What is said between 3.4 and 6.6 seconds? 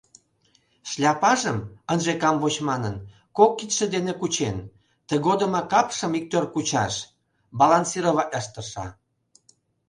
кидше дене кучен, тыгодымак капшым иктӧр